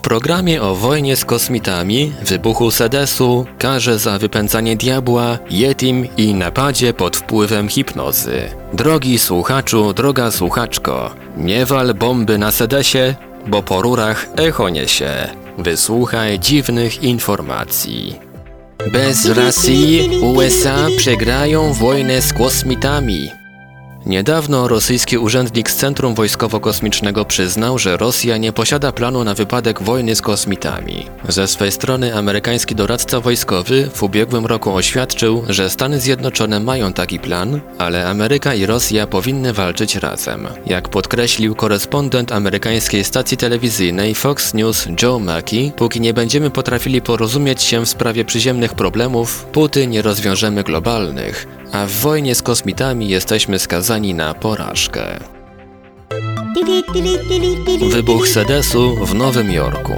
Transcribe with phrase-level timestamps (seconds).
[0.00, 6.94] W programie o wojnie z kosmitami, wybuchu sedesu, karze za wypędzanie diabła, jetim i napadzie
[6.94, 8.42] pod wpływem hipnozy.
[8.72, 13.14] Drogi słuchaczu, droga słuchaczko, nie wal bomby na sedesie,
[13.46, 15.10] bo po rurach echo niesie.
[15.58, 18.18] Wysłuchaj dziwnych informacji.
[18.92, 23.39] Bez Rosji USA przegrają wojnę z kosmitami.
[24.06, 30.16] Niedawno rosyjski urzędnik z Centrum Wojskowo-Kosmicznego przyznał, że Rosja nie posiada planu na wypadek wojny
[30.16, 31.06] z kosmitami.
[31.28, 37.18] Ze swej strony amerykański doradca wojskowy w ubiegłym roku oświadczył, że Stany Zjednoczone mają taki
[37.18, 40.48] plan, ale Ameryka i Rosja powinny walczyć razem.
[40.66, 47.62] Jak podkreślił korespondent amerykańskiej stacji telewizyjnej Fox News Joe Mackey, póki nie będziemy potrafili porozumieć
[47.62, 53.58] się w sprawie przyziemnych problemów, póty nie rozwiążemy globalnych, a w wojnie z kosmitami jesteśmy
[53.58, 55.20] skazani na porażkę.
[57.90, 59.94] Wybuch sedesu w Nowym Jorku.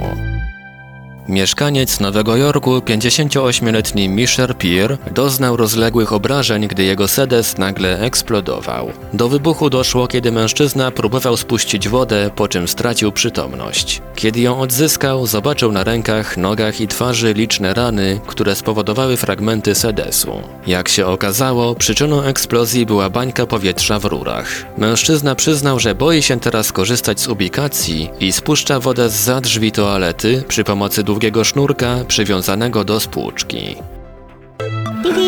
[1.27, 8.91] Mieszkaniec Nowego Jorku, 58-letni Misher Peer, doznał rozległych obrażeń, gdy jego sedes nagle eksplodował.
[9.13, 14.01] Do wybuchu doszło, kiedy mężczyzna próbował spuścić wodę, po czym stracił przytomność.
[14.15, 20.41] Kiedy ją odzyskał, zobaczył na rękach, nogach i twarzy liczne rany, które spowodowały fragmenty sedesu.
[20.67, 24.65] Jak się okazało, przyczyną eksplozji była bańka powietrza w rurach.
[24.77, 30.43] Mężczyzna przyznał, że boi się teraz korzystać z ubikacji i spuszcza wodę z drzwi toalety
[30.47, 33.75] przy pomocy długiego sznurka przywiązanego do spłuczki.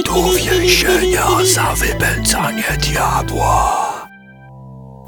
[0.05, 3.84] Do więzienia za wypędzanie diabła.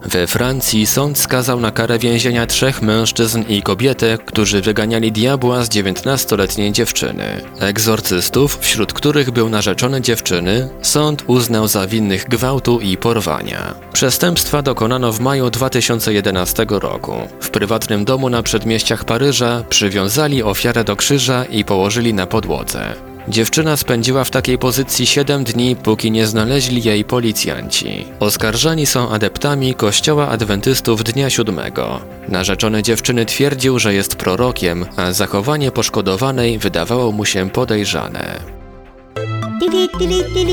[0.01, 5.69] We Francji sąd skazał na karę więzienia trzech mężczyzn i kobietę, którzy wyganiali diabła z
[5.69, 7.41] 19-letniej dziewczyny.
[7.59, 13.75] Egzorcystów, wśród których był narzeczony dziewczyny, sąd uznał za winnych gwałtu i porwania.
[13.93, 17.13] Przestępstwa dokonano w maju 2011 roku.
[17.41, 23.16] W prywatnym domu na przedmieściach Paryża przywiązali ofiarę do krzyża i położyli na podłodze.
[23.29, 28.05] Dziewczyna spędziła w takiej pozycji 7 dni, póki nie znaleźli jej policjanci.
[28.19, 32.01] Oskarżani są adeptami Kościoła Adwentystów Dnia Siódmego.
[32.29, 38.39] Narzeczony dziewczyny twierdził, że jest prorokiem, a zachowanie poszkodowanej wydawało mu się podejrzane.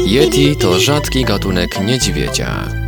[0.06, 2.83] Yeti to rzadki gatunek niedźwiedzia.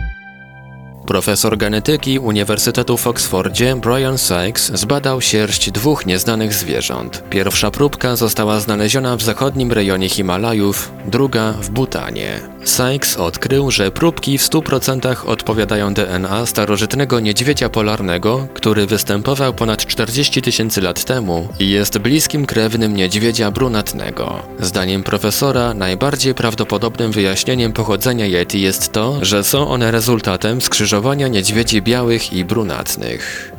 [1.07, 7.23] Profesor genetyki Uniwersytetu w Oksfordzie Brian Sykes zbadał sierść dwóch nieznanych zwierząt.
[7.31, 12.56] Pierwsza próbka została znaleziona w zachodnim rejonie Himalajów, druga w Butanie.
[12.67, 20.43] Sykes odkrył, że próbki w 100% odpowiadają DNA starożytnego niedźwiedzia polarnego, który występował ponad 40
[20.43, 24.43] tysięcy lat temu i jest bliskim krewnym niedźwiedzia brunatnego.
[24.61, 31.83] Zdaniem profesora najbardziej prawdopodobnym wyjaśnieniem pochodzenia Yeti jest to, że są one rezultatem skrzyżowania niedźwiedzi
[31.83, 33.53] białych i brunatnych.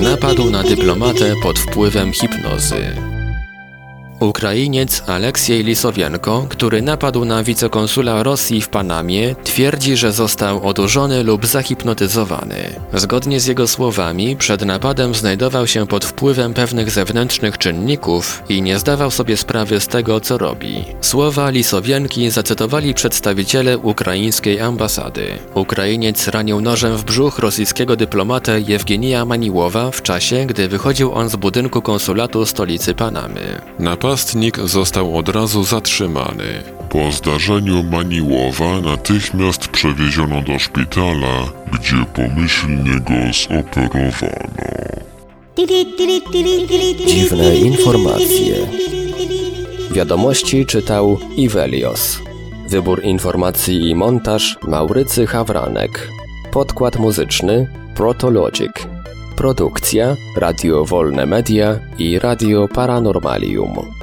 [0.00, 3.12] Napadł na dyplomatę pod wpływem hipnozy.
[4.22, 11.46] Ukrainiec Aleksiej Lisowienko, który napadł na wicekonsula Rosji w Panamie, twierdzi, że został odurzony lub
[11.46, 12.56] zahipnotyzowany.
[12.94, 18.78] Zgodnie z jego słowami, przed napadem znajdował się pod wpływem pewnych zewnętrznych czynników i nie
[18.78, 20.84] zdawał sobie sprawy z tego, co robi.
[21.00, 25.26] Słowa Lisowienki zacytowali przedstawiciele ukraińskiej ambasady.
[25.54, 31.36] Ukrainiec ranił nożem w brzuch rosyjskiego dyplomatę Jewgenija Maniłowa w czasie, gdy wychodził on z
[31.36, 33.60] budynku konsulatu stolicy Panamy.
[34.12, 36.62] Napastnik został od razu zatrzymany.
[36.90, 44.62] Po zdarzeniu Maniłowa natychmiast przewieziono do szpitala, gdzie pomyślnie go zoperowano.
[47.06, 48.54] Dziwne informacje.
[49.90, 52.18] Wiadomości czytał Ivelios.
[52.68, 56.08] Wybór informacji i montaż Maurycy Hawranek.
[56.50, 58.72] Podkład muzyczny Protologic.
[59.36, 64.01] Produkcja Radio Wolne Media i Radio Paranormalium.